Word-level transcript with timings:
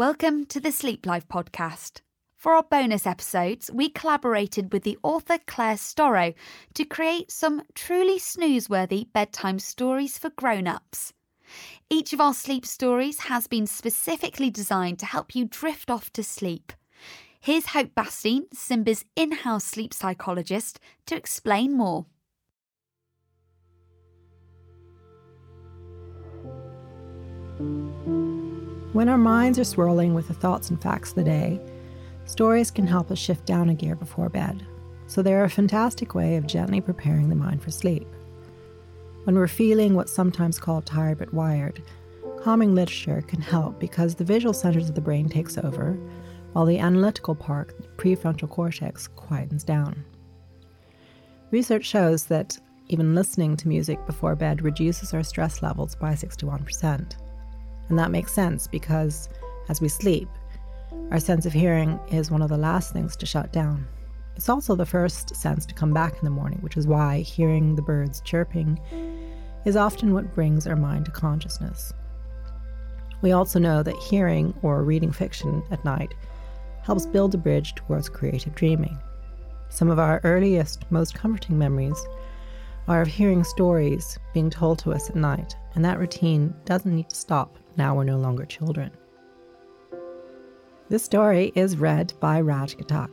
Welcome 0.00 0.46
to 0.46 0.60
the 0.60 0.72
Sleep 0.72 1.04
Life 1.04 1.28
podcast. 1.28 2.00
For 2.34 2.54
our 2.54 2.62
bonus 2.62 3.06
episodes, 3.06 3.70
we 3.70 3.90
collaborated 3.90 4.72
with 4.72 4.82
the 4.82 4.96
author 5.02 5.36
Claire 5.46 5.74
Storrow 5.74 6.34
to 6.72 6.84
create 6.86 7.30
some 7.30 7.64
truly 7.74 8.18
snoozeworthy 8.18 9.12
bedtime 9.12 9.58
stories 9.58 10.16
for 10.16 10.30
grown 10.30 10.66
ups. 10.66 11.12
Each 11.90 12.14
of 12.14 12.20
our 12.22 12.32
sleep 12.32 12.64
stories 12.64 13.20
has 13.24 13.46
been 13.46 13.66
specifically 13.66 14.48
designed 14.48 14.98
to 15.00 15.04
help 15.04 15.34
you 15.34 15.44
drift 15.44 15.90
off 15.90 16.10
to 16.14 16.22
sleep. 16.22 16.72
Here's 17.38 17.66
Hope 17.66 17.94
Bastine, 17.94 18.46
Simba's 18.54 19.04
in 19.16 19.32
house 19.32 19.64
sleep 19.64 19.92
psychologist, 19.92 20.80
to 21.04 21.14
explain 21.14 21.76
more. 21.76 22.06
When 28.92 29.08
our 29.08 29.18
minds 29.18 29.56
are 29.60 29.64
swirling 29.64 30.14
with 30.14 30.26
the 30.26 30.34
thoughts 30.34 30.68
and 30.68 30.82
facts 30.82 31.10
of 31.10 31.14
the 31.14 31.24
day, 31.24 31.60
stories 32.24 32.72
can 32.72 32.88
help 32.88 33.12
us 33.12 33.20
shift 33.20 33.46
down 33.46 33.68
a 33.68 33.74
gear 33.74 33.94
before 33.94 34.28
bed. 34.28 34.66
So 35.06 35.22
they're 35.22 35.44
a 35.44 35.50
fantastic 35.50 36.16
way 36.16 36.36
of 36.36 36.46
gently 36.46 36.80
preparing 36.80 37.28
the 37.28 37.36
mind 37.36 37.62
for 37.62 37.70
sleep. 37.70 38.08
When 39.24 39.36
we're 39.36 39.46
feeling 39.46 39.94
what's 39.94 40.12
sometimes 40.12 40.58
called 40.58 40.86
tired 40.86 41.18
but 41.18 41.32
wired, 41.32 41.84
calming 42.42 42.74
literature 42.74 43.22
can 43.22 43.40
help 43.40 43.78
because 43.78 44.16
the 44.16 44.24
visual 44.24 44.52
centers 44.52 44.88
of 44.88 44.96
the 44.96 45.00
brain 45.00 45.28
takes 45.28 45.56
over, 45.56 45.92
while 46.52 46.64
the 46.64 46.80
analytical 46.80 47.36
part, 47.36 47.80
the 47.80 47.88
prefrontal 47.90 48.50
cortex, 48.50 49.06
quietens 49.06 49.64
down. 49.64 50.04
Research 51.52 51.84
shows 51.84 52.24
that 52.24 52.58
even 52.88 53.14
listening 53.14 53.56
to 53.58 53.68
music 53.68 54.04
before 54.04 54.34
bed 54.34 54.62
reduces 54.62 55.14
our 55.14 55.22
stress 55.22 55.62
levels 55.62 55.94
by 55.94 56.14
61%. 56.14 57.12
And 57.90 57.98
that 57.98 58.10
makes 58.10 58.32
sense 58.32 58.66
because 58.66 59.28
as 59.68 59.80
we 59.80 59.88
sleep, 59.88 60.28
our 61.10 61.20
sense 61.20 61.44
of 61.44 61.52
hearing 61.52 61.98
is 62.10 62.30
one 62.30 62.40
of 62.40 62.48
the 62.48 62.56
last 62.56 62.92
things 62.92 63.16
to 63.16 63.26
shut 63.26 63.52
down. 63.52 63.86
It's 64.36 64.48
also 64.48 64.74
the 64.74 64.86
first 64.86 65.36
sense 65.36 65.66
to 65.66 65.74
come 65.74 65.92
back 65.92 66.14
in 66.14 66.24
the 66.24 66.30
morning, 66.30 66.60
which 66.60 66.76
is 66.76 66.86
why 66.86 67.18
hearing 67.18 67.74
the 67.74 67.82
birds 67.82 68.22
chirping 68.22 68.80
is 69.64 69.76
often 69.76 70.14
what 70.14 70.34
brings 70.34 70.66
our 70.66 70.76
mind 70.76 71.04
to 71.04 71.10
consciousness. 71.10 71.92
We 73.22 73.32
also 73.32 73.58
know 73.58 73.82
that 73.82 73.96
hearing 73.96 74.54
or 74.62 74.82
reading 74.82 75.12
fiction 75.12 75.62
at 75.70 75.84
night 75.84 76.14
helps 76.82 77.06
build 77.06 77.34
a 77.34 77.38
bridge 77.38 77.74
towards 77.74 78.08
creative 78.08 78.54
dreaming. 78.54 78.96
Some 79.68 79.90
of 79.90 79.98
our 79.98 80.20
earliest, 80.24 80.90
most 80.90 81.14
comforting 81.14 81.58
memories 81.58 82.02
are 82.88 83.02
of 83.02 83.08
hearing 83.08 83.44
stories 83.44 84.18
being 84.32 84.48
told 84.48 84.78
to 84.80 84.92
us 84.92 85.10
at 85.10 85.16
night, 85.16 85.54
and 85.74 85.84
that 85.84 85.98
routine 85.98 86.54
doesn't 86.64 86.94
need 86.94 87.10
to 87.10 87.16
stop 87.16 87.56
now 87.80 87.94
we're 87.94 88.04
no 88.04 88.18
longer 88.18 88.44
children. 88.44 88.90
This 90.90 91.02
story 91.02 91.50
is 91.54 91.78
read 91.78 92.12
by 92.20 92.42
Raj 92.42 92.76
Ghatak. 92.76 93.08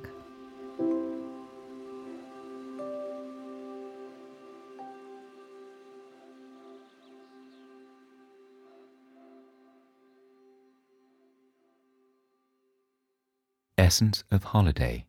Essence 13.77 14.25
of 14.31 14.43
Holiday 14.43 15.05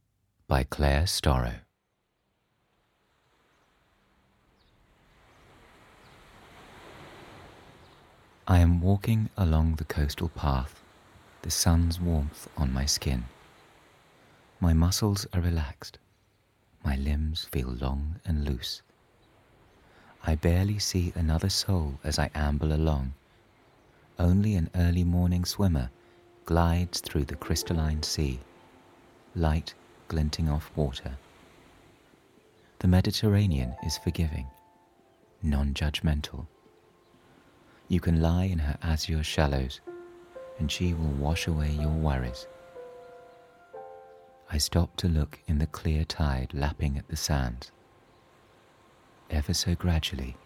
by 0.46 0.62
Claire 0.62 1.02
Storrow. 1.02 1.67
I 8.50 8.60
am 8.60 8.80
walking 8.80 9.28
along 9.36 9.74
the 9.74 9.84
coastal 9.84 10.30
path, 10.30 10.82
the 11.42 11.50
sun's 11.50 12.00
warmth 12.00 12.48
on 12.56 12.72
my 12.72 12.86
skin. 12.86 13.26
My 14.58 14.72
muscles 14.72 15.26
are 15.34 15.42
relaxed, 15.42 15.98
my 16.82 16.96
limbs 16.96 17.44
feel 17.52 17.68
long 17.68 18.20
and 18.24 18.46
loose. 18.46 18.80
I 20.24 20.34
barely 20.34 20.78
see 20.78 21.12
another 21.14 21.50
soul 21.50 22.00
as 22.02 22.18
I 22.18 22.30
amble 22.34 22.72
along. 22.72 23.12
Only 24.18 24.54
an 24.54 24.70
early 24.74 25.04
morning 25.04 25.44
swimmer 25.44 25.90
glides 26.46 27.00
through 27.00 27.26
the 27.26 27.36
crystalline 27.36 28.02
sea, 28.02 28.40
light 29.34 29.74
glinting 30.08 30.48
off 30.48 30.72
water. 30.74 31.18
The 32.78 32.88
Mediterranean 32.88 33.76
is 33.84 33.98
forgiving, 33.98 34.46
non 35.42 35.74
judgmental 35.74 36.46
you 37.88 38.00
can 38.00 38.20
lie 38.20 38.44
in 38.44 38.58
her 38.58 38.76
azure 38.82 39.24
shallows, 39.24 39.80
and 40.58 40.70
she 40.70 40.92
will 40.92 41.12
wash 41.12 41.46
away 41.46 41.70
your 41.70 41.88
worries. 41.88 42.46
I 44.50 44.58
stop 44.58 44.94
to 44.96 45.08
look 45.08 45.38
in 45.46 45.58
the 45.58 45.66
clear 45.66 46.04
tide 46.04 46.52
lapping 46.52 46.98
at 46.98 47.08
the 47.08 47.16
sands. 47.16 47.70
Ever 49.30 49.54
so 49.54 49.74
gradually, 49.74 50.36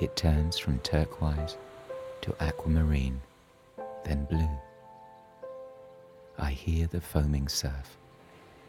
it 0.00 0.14
turns 0.14 0.58
from 0.58 0.78
turquoise 0.80 1.56
to 2.20 2.34
aquamarine, 2.42 3.20
then 4.04 4.26
blue. 4.26 4.50
I 6.38 6.50
hear 6.50 6.86
the 6.86 7.00
foaming 7.00 7.48
surf. 7.48 7.96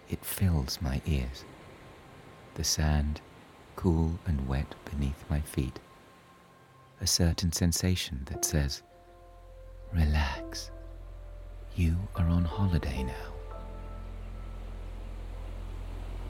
It 0.10 0.24
fills 0.24 0.82
my 0.82 1.02
ears. 1.06 1.44
The 2.56 2.64
sand, 2.64 3.22
cool 3.76 4.20
and 4.26 4.48
wet 4.48 4.76
beneath 4.90 5.24
my 5.30 5.42
feet 5.42 5.80
a 7.02 7.08
certain 7.08 7.52
sensation 7.52 8.22
that 8.26 8.44
says, 8.44 8.84
Relax, 9.94 10.72
you 11.76 11.96
are 12.16 12.28
on 12.28 12.44
holiday 12.44 13.04
now. 13.04 13.34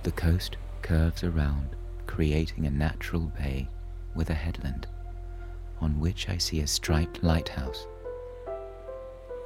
The 0.03 0.12
coast 0.12 0.58
curves 0.81 1.24
around, 1.24 1.75
creating 2.08 2.66
a 2.66 2.72
natural 2.72 3.31
bay 3.38 3.68
with 4.16 4.29
a 4.29 4.34
headland, 4.35 4.88
on 5.81 6.00
which 6.00 6.29
I 6.29 6.38
see 6.38 6.62
a 6.62 6.68
striped 6.68 7.24
lighthouse. 7.24 7.88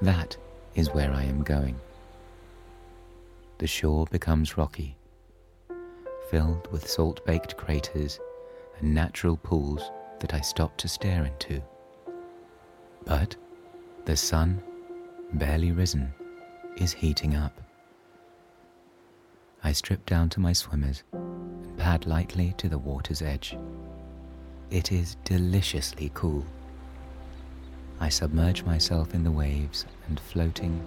That 0.02 0.36
is 0.76 0.90
where 0.90 1.12
I 1.12 1.24
am 1.24 1.44
going. 1.44 1.80
The 3.60 3.68
shore 3.68 4.06
becomes 4.12 4.58
rocky, 4.58 4.98
filled 6.30 6.70
with 6.72 6.88
salt 6.88 7.26
baked 7.26 7.56
craters 7.56 8.20
and 8.80 8.94
natural 8.94 9.38
pools 9.38 9.90
that 10.24 10.34
I 10.34 10.40
stopped 10.40 10.78
to 10.80 10.88
stare 10.88 11.26
into. 11.26 11.62
But 13.04 13.36
the 14.06 14.16
sun, 14.16 14.64
barely 15.34 15.74
risen, 15.74 16.14
is 16.78 16.94
heating 16.94 17.36
up. 17.36 17.60
I 19.66 19.74
strip 19.74 20.06
down 20.06 20.30
to 20.30 20.40
my 20.40 20.54
swimmers 20.54 21.04
and 21.12 21.78
pad 21.78 22.06
lightly 22.06 22.56
to 22.58 22.70
the 22.70 22.78
water's 22.78 23.22
edge. 23.22 23.58
It 24.72 24.94
is 24.94 25.18
deliciously 25.26 26.10
cool. 26.14 26.46
I 28.00 28.08
submerge 28.08 28.64
myself 28.64 29.14
in 29.14 29.26
the 29.26 29.32
waves 29.32 29.86
and 30.08 30.18
floating, 30.22 30.82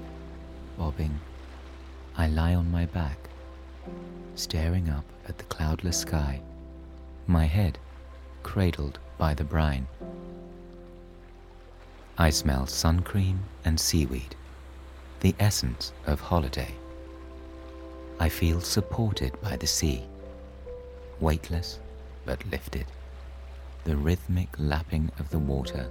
bobbing, 0.79 1.21
I 2.17 2.29
lie 2.29 2.55
on 2.55 2.71
my 2.71 2.87
back, 2.87 3.19
staring 4.35 4.89
up 4.89 5.05
at 5.29 5.37
the 5.37 5.45
cloudless 5.45 5.99
sky, 5.99 6.41
my 7.27 7.45
head 7.45 7.79
cradled 8.47 8.97
by 9.19 9.35
the 9.35 9.43
brine. 9.43 9.89
I 12.17 12.31
smell 12.31 12.65
sun 12.69 13.01
cream 13.01 13.41
and 13.65 13.79
seaweed, 13.79 14.37
the 15.19 15.35
essence 15.41 15.93
of 16.07 16.21
holiday. 16.21 16.73
I 18.21 18.29
feel 18.29 18.61
supported 18.61 19.33
by 19.43 19.57
the 19.57 19.67
sea, 19.67 20.05
weightless 21.19 21.81
but 22.25 22.47
lifted, 22.47 22.87
the 23.83 23.97
rhythmic 23.97 24.49
lapping 24.59 25.11
of 25.19 25.29
the 25.31 25.41
water 25.41 25.89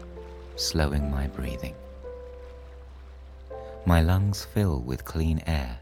slowing 0.56 1.12
my 1.12 1.28
breathing. 1.28 1.76
My 3.86 4.02
lungs 4.02 4.46
fill 4.46 4.80
with 4.80 5.04
clean 5.04 5.44
air. 5.46 5.80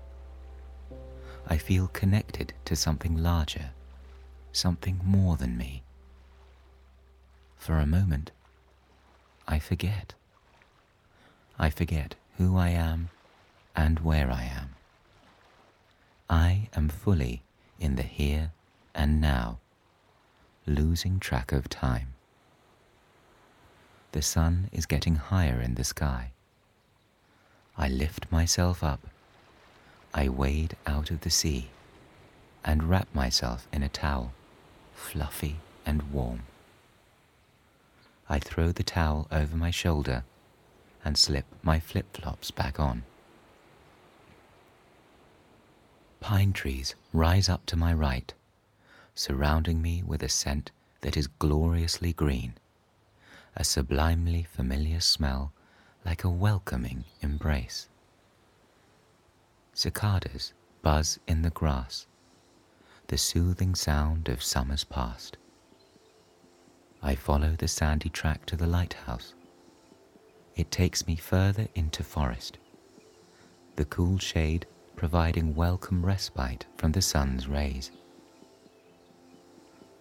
I 1.48 1.58
feel 1.58 1.88
connected 1.94 2.52
to 2.66 2.75
something 2.75 3.16
larger, 3.16 3.70
something 4.52 5.00
more 5.04 5.38
than 5.38 5.56
me. 5.56 5.84
For 7.63 7.80
a 7.80 7.86
moment, 7.86 8.31
I 9.48 9.57
forget. 9.57 10.15
I 11.57 11.69
forget 11.69 12.15
who 12.38 12.57
I 12.57 12.71
am 12.71 13.07
and 13.74 14.01
where 14.01 14.30
I 14.30 14.44
am. 14.44 14.75
I 16.30 16.68
am 16.75 16.89
fully 16.89 17.44
in 17.80 17.95
the 17.95 18.04
here 18.04 18.51
and 18.94 19.21
now, 19.21 19.60
losing 20.68 21.21
track 21.21 21.54
of 21.54 21.69
time. 21.69 22.15
The 24.12 24.21
sun 24.21 24.68
is 24.74 24.86
getting 24.86 25.15
higher 25.15 25.62
in 25.62 25.75
the 25.75 25.86
sky. 25.86 26.31
I 27.77 27.88
lift 27.88 28.30
myself 28.30 28.83
up. 28.83 29.07
I 30.13 30.27
wade 30.27 30.75
out 30.86 31.12
of 31.12 31.21
the 31.21 31.30
sea 31.30 31.69
and 32.65 32.89
wrap 32.89 33.07
myself 33.15 33.69
in 33.71 33.83
a 33.83 33.88
towel, 33.88 34.33
fluffy 34.94 35.62
and 35.86 36.12
warm. 36.12 36.42
I 38.34 38.40
throw 38.40 38.72
the 38.72 38.82
towel 38.82 39.28
over 39.32 39.56
my 39.56 39.70
shoulder 39.70 40.24
and 41.06 41.16
slip 41.20 41.46
my 41.62 41.80
flip 41.80 42.18
flops 42.18 42.50
back 42.50 42.80
on. 42.80 43.04
Pine 46.20 46.52
trees 46.52 46.96
rise 47.14 47.48
up 47.48 47.64
to 47.68 47.76
my 47.76 47.94
right, 47.94 48.34
surrounding 49.14 49.84
me 49.84 50.02
with 50.02 50.24
a 50.24 50.30
scent 50.30 50.72
that 51.02 51.16
is 51.16 51.28
gloriously 51.28 52.12
green, 52.12 52.56
a 53.56 53.64
sublimely 53.64 54.42
familiar 54.42 55.00
smell 55.00 55.52
like 56.04 56.24
a 56.24 56.30
welcoming 56.32 57.04
embrace. 57.22 57.88
Cicadas 59.76 60.54
buzz 60.82 61.20
in 61.28 61.44
the 61.44 61.52
grass, 61.52 62.08
the 63.10 63.18
soothing 63.20 63.76
sound 63.76 64.28
of 64.28 64.42
summers 64.42 64.84
past. 64.84 65.38
I 67.06 67.16
follow 67.16 67.52
the 67.58 67.68
sandy 67.68 68.08
track 68.08 68.46
to 68.46 68.56
the 68.56 68.66
lighthouse. 68.66 69.34
It 70.56 70.72
takes 70.72 71.06
me 71.06 71.18
further 71.18 71.68
into 71.76 72.02
forest, 72.02 72.58
the 73.76 73.84
cool 73.84 74.20
shade 74.20 74.66
providing 74.96 75.54
welcome 75.54 76.06
respite 76.06 76.66
from 76.78 76.94
the 76.94 77.02
sun's 77.02 77.50
rays. 77.50 77.92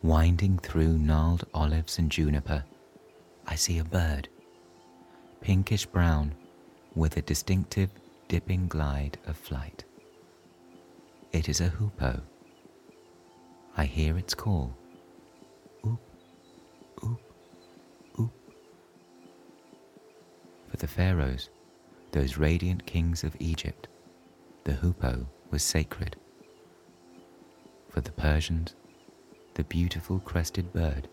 Winding 0.00 0.58
through 0.58 0.96
gnarled 0.98 1.44
olives 1.52 1.98
and 1.98 2.08
juniper, 2.08 2.62
I 3.48 3.56
see 3.56 3.78
a 3.78 3.84
bird, 3.84 4.28
pinkish 5.40 5.86
brown, 5.86 6.36
with 6.94 7.16
a 7.16 7.22
distinctive 7.22 7.90
dipping 8.28 8.68
glide 8.68 9.18
of 9.26 9.36
flight. 9.36 9.82
It 11.32 11.48
is 11.48 11.60
a 11.60 11.68
hoopoe. 11.68 12.20
I 13.76 13.86
hear 13.86 14.16
its 14.16 14.34
call. 14.34 14.76
The 20.82 20.88
pharaohs, 20.88 21.48
those 22.10 22.36
radiant 22.36 22.84
kings 22.86 23.22
of 23.22 23.36
Egypt, 23.38 23.86
the 24.64 24.72
hoopoe 24.72 25.28
was 25.48 25.62
sacred. 25.62 26.16
For 27.88 28.00
the 28.00 28.10
Persians, 28.10 28.74
the 29.54 29.62
beautiful 29.62 30.18
crested 30.18 30.72
bird 30.72 31.06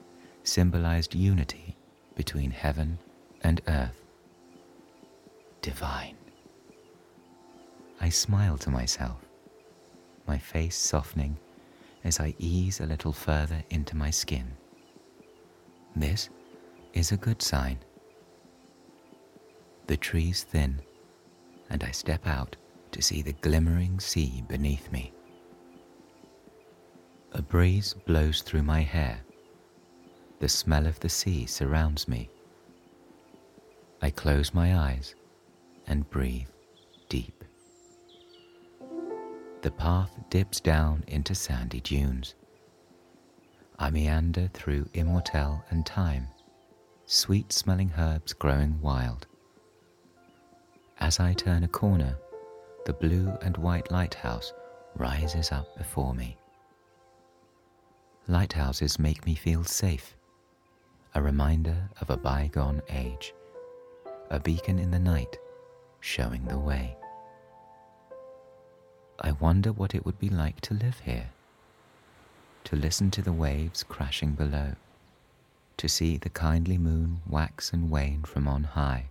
symbolized 0.43 1.13
unity 1.13 1.77
between 2.15 2.49
heaven 2.49 2.97
and 3.43 3.61
earth. 3.67 4.01
Divine. 5.61 6.17
I 8.01 8.09
smile 8.09 8.57
to 8.57 8.71
myself, 8.71 9.19
my 10.25 10.39
face 10.39 10.77
softening 10.77 11.37
as 12.03 12.19
I 12.19 12.33
ease 12.39 12.79
a 12.79 12.87
little 12.87 13.13
further 13.13 13.63
into 13.69 13.95
my 13.95 14.09
skin. 14.09 14.47
This 15.95 16.29
is 16.93 17.11
a 17.11 17.17
good 17.17 17.43
sign. 17.43 17.77
The 19.89 19.97
trees 19.97 20.43
thin, 20.43 20.83
and 21.67 21.83
I 21.83 21.89
step 21.89 22.27
out 22.27 22.55
to 22.91 23.01
see 23.01 23.23
the 23.23 23.33
glimmering 23.33 23.99
sea 23.99 24.43
beneath 24.47 24.91
me. 24.91 25.11
A 27.31 27.41
breeze 27.41 27.95
blows 28.05 28.43
through 28.43 28.61
my 28.61 28.81
hair. 28.81 29.21
The 30.41 30.47
smell 30.47 30.85
of 30.85 30.99
the 30.99 31.09
sea 31.09 31.47
surrounds 31.47 32.07
me. 32.07 32.29
I 33.99 34.11
close 34.11 34.53
my 34.53 34.77
eyes 34.77 35.15
and 35.87 36.07
breathe 36.11 36.49
deep. 37.09 37.43
The 39.63 39.71
path 39.71 40.11
dips 40.29 40.59
down 40.59 41.03
into 41.07 41.33
sandy 41.33 41.81
dunes. 41.81 42.35
I 43.79 43.89
meander 43.89 44.51
through 44.53 44.87
immortelle 44.93 45.63
and 45.71 45.83
thyme, 45.83 46.27
sweet 47.07 47.51
smelling 47.51 47.91
herbs 47.97 48.33
growing 48.33 48.79
wild. 48.81 49.25
As 50.99 51.19
I 51.19 51.31
turn 51.31 51.63
a 51.63 51.67
corner, 51.69 52.17
the 52.85 52.91
blue 52.93 53.31
and 53.41 53.55
white 53.55 53.89
lighthouse 53.89 54.51
rises 54.95 55.49
up 55.51 55.77
before 55.77 56.13
me. 56.13 56.37
Lighthouses 58.27 58.99
make 58.99 59.25
me 59.25 59.33
feel 59.33 59.63
safe, 59.63 60.15
a 61.15 61.21
reminder 61.21 61.89
of 62.01 62.09
a 62.09 62.17
bygone 62.17 62.81
age, 62.89 63.33
a 64.29 64.41
beacon 64.41 64.77
in 64.77 64.91
the 64.91 64.99
night 64.99 65.37
showing 66.01 66.45
the 66.45 66.59
way. 66.59 66.97
I 69.21 69.31
wonder 69.31 69.71
what 69.71 69.95
it 69.95 70.05
would 70.05 70.19
be 70.19 70.29
like 70.29 70.59
to 70.61 70.73
live 70.73 70.99
here, 70.99 71.29
to 72.65 72.75
listen 72.75 73.09
to 73.11 73.21
the 73.21 73.33
waves 73.33 73.83
crashing 73.83 74.33
below, 74.33 74.73
to 75.77 75.87
see 75.87 76.17
the 76.17 76.29
kindly 76.29 76.77
moon 76.77 77.21
wax 77.25 77.71
and 77.71 77.89
wane 77.89 78.23
from 78.23 78.49
on 78.49 78.63
high. 78.65 79.05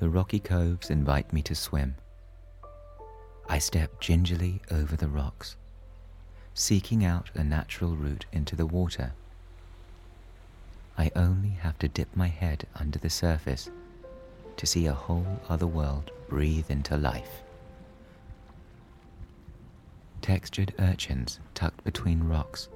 The 0.00 0.10
rocky 0.10 0.40
coves 0.40 0.90
invite 0.90 1.32
me 1.32 1.42
to 1.42 1.54
swim. 1.54 1.94
I 3.48 3.58
step 3.58 4.00
gingerly 4.00 4.62
over 4.70 4.96
the 4.96 5.08
rocks 5.08 5.56
seeking 6.54 7.04
out 7.04 7.30
a 7.34 7.44
natural 7.44 7.96
route 7.96 8.26
into 8.32 8.56
the 8.56 8.66
water. 8.66 9.12
I 10.98 11.10
only 11.16 11.50
have 11.50 11.78
to 11.78 11.88
dip 11.88 12.14
my 12.14 12.28
head 12.28 12.66
under 12.74 12.98
the 12.98 13.10
surface 13.10 13.70
to 14.56 14.66
see 14.66 14.86
a 14.86 14.92
whole 14.92 15.40
other 15.48 15.66
world 15.66 16.10
breathe 16.28 16.70
into 16.70 16.96
life. 16.96 17.42
Textured 20.20 20.74
urchins 20.78 21.40
tucked 21.54 21.82
between 21.84 22.24
rocks, 22.24 22.68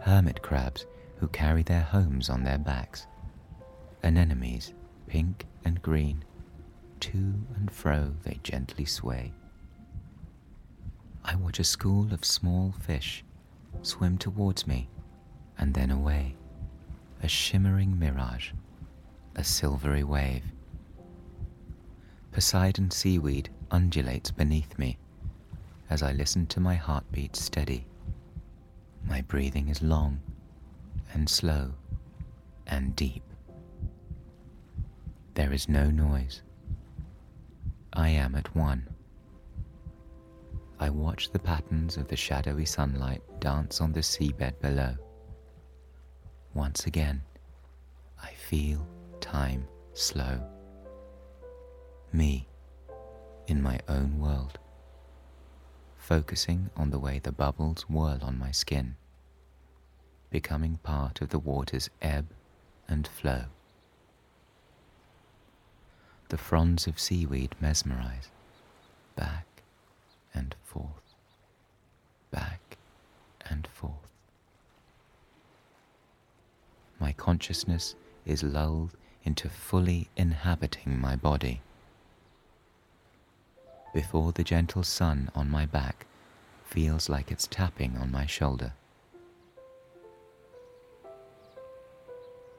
hermit 0.00 0.40
crabs 0.42 0.86
who 1.18 1.28
carry 1.28 1.62
their 1.62 1.82
homes 1.82 2.30
on 2.30 2.44
their 2.44 2.58
backs, 2.58 3.06
anemones, 4.02 4.72
pink 5.06 5.44
and 5.64 5.82
green, 5.82 6.24
to 7.00 7.34
and 7.56 7.70
fro 7.70 8.14
they 8.22 8.38
gently 8.42 8.84
sway. 8.84 9.32
I 11.24 11.34
watch 11.34 11.58
a 11.58 11.64
school 11.64 12.12
of 12.12 12.24
small 12.24 12.72
fish 12.80 13.24
swim 13.82 14.18
towards 14.18 14.66
me 14.66 14.88
and 15.58 15.74
then 15.74 15.90
away, 15.90 16.36
a 17.22 17.28
shimmering 17.28 17.98
mirage, 17.98 18.50
a 19.34 19.44
silvery 19.44 20.04
wave. 20.04 20.44
Poseidon 22.32 22.90
seaweed 22.90 23.48
undulates 23.70 24.30
beneath 24.30 24.78
me 24.78 24.98
as 25.88 26.02
I 26.02 26.12
listen 26.12 26.46
to 26.48 26.60
my 26.60 26.74
heartbeat 26.74 27.36
steady. 27.36 27.86
My 29.04 29.22
breathing 29.22 29.68
is 29.68 29.82
long 29.82 30.20
and 31.12 31.28
slow 31.28 31.72
and 32.66 32.94
deep. 32.96 33.22
There 35.34 35.52
is 35.52 35.68
no 35.68 35.90
noise. 35.90 36.42
I 37.96 38.10
am 38.10 38.34
at 38.34 38.54
one. 38.54 38.86
I 40.78 40.90
watch 40.90 41.30
the 41.30 41.38
patterns 41.38 41.96
of 41.96 42.08
the 42.08 42.16
shadowy 42.16 42.66
sunlight 42.66 43.22
dance 43.40 43.80
on 43.80 43.92
the 43.92 44.00
seabed 44.00 44.60
below. 44.60 44.96
Once 46.52 46.84
again, 46.84 47.22
I 48.22 48.32
feel 48.32 48.86
time 49.20 49.66
slow. 49.94 50.38
Me, 52.12 52.46
in 53.46 53.62
my 53.62 53.80
own 53.88 54.18
world, 54.18 54.58
focusing 55.96 56.68
on 56.76 56.90
the 56.90 56.98
way 56.98 57.18
the 57.18 57.32
bubbles 57.32 57.88
whirl 57.88 58.18
on 58.20 58.38
my 58.38 58.50
skin, 58.50 58.94
becoming 60.28 60.76
part 60.82 61.22
of 61.22 61.30
the 61.30 61.38
water's 61.38 61.88
ebb 62.02 62.26
and 62.88 63.08
flow. 63.08 63.46
The 66.28 66.38
fronds 66.38 66.88
of 66.88 66.98
seaweed 66.98 67.54
mesmerize, 67.60 68.30
back 69.14 69.46
and 70.34 70.56
forth, 70.64 71.14
back 72.32 72.76
and 73.48 73.68
forth. 73.68 73.92
My 76.98 77.12
consciousness 77.12 77.94
is 78.24 78.42
lulled 78.42 78.96
into 79.22 79.48
fully 79.48 80.08
inhabiting 80.16 81.00
my 81.00 81.14
body. 81.14 81.60
Before 83.94 84.32
the 84.32 84.44
gentle 84.44 84.82
sun 84.82 85.30
on 85.34 85.48
my 85.48 85.64
back 85.64 86.06
feels 86.64 87.08
like 87.08 87.30
it's 87.30 87.46
tapping 87.46 87.96
on 87.98 88.10
my 88.10 88.26
shoulder. 88.26 88.72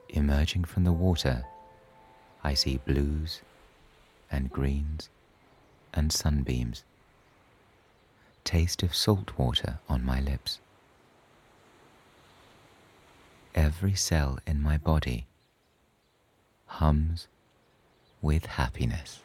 Emerging 0.08 0.64
from 0.64 0.84
the 0.84 0.92
water, 0.92 1.44
I 2.42 2.54
see 2.54 2.78
blues 2.78 3.42
and 4.30 4.50
greens 4.50 5.08
and 5.94 6.12
sunbeams 6.12 6.84
taste 8.48 8.82
of 8.82 8.94
salt 8.94 9.36
water 9.36 9.78
on 9.90 10.02
my 10.02 10.20
lips. 10.20 10.58
Every 13.54 13.94
cell 13.94 14.38
in 14.46 14.62
my 14.62 14.78
body 14.78 15.26
hums 16.66 17.26
with 18.22 18.46
happiness. 18.46 19.20